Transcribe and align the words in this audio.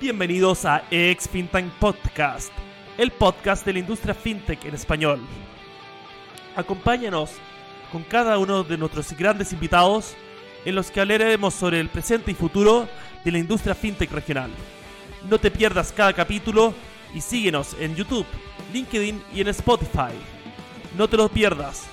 Bienvenidos 0.00 0.64
a 0.64 0.84
EX 0.92 1.28
FinTech 1.28 1.72
Podcast, 1.80 2.52
el 2.96 3.10
podcast 3.10 3.66
de 3.66 3.72
la 3.72 3.78
industria 3.80 4.14
fintech 4.14 4.64
en 4.64 4.76
español. 4.76 5.18
Acompáñanos 6.54 7.32
con 7.90 8.04
cada 8.04 8.38
uno 8.38 8.62
de 8.62 8.78
nuestros 8.78 9.12
grandes 9.14 9.52
invitados 9.52 10.14
en 10.64 10.76
los 10.76 10.92
que 10.92 11.00
hablaremos 11.00 11.52
sobre 11.52 11.80
el 11.80 11.88
presente 11.88 12.30
y 12.30 12.34
futuro 12.34 12.88
de 13.24 13.32
la 13.32 13.38
industria 13.38 13.74
fintech 13.74 14.12
regional. 14.12 14.52
No 15.28 15.40
te 15.40 15.50
pierdas 15.50 15.90
cada 15.90 16.12
capítulo 16.12 16.74
y 17.12 17.20
síguenos 17.20 17.74
en 17.80 17.96
YouTube, 17.96 18.26
LinkedIn 18.72 19.20
y 19.34 19.40
en 19.40 19.48
Spotify. 19.48 20.14
No 20.96 21.08
te 21.08 21.16
lo 21.16 21.28
pierdas. 21.28 21.88